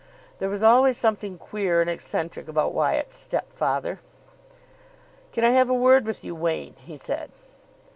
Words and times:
There 0.39 0.49
was 0.49 0.63
always 0.63 0.97
something 0.97 1.37
queer 1.37 1.79
and 1.79 1.87
eccentric 1.87 2.47
about 2.47 2.73
Wyatt's 2.73 3.15
step 3.15 3.53
father. 3.53 3.99
"Can 5.31 5.43
I 5.43 5.51
have 5.51 5.69
a 5.69 5.75
word 5.75 6.07
with 6.07 6.23
you, 6.23 6.33
Wain?" 6.33 6.73
he 6.79 6.97
said. 6.97 7.29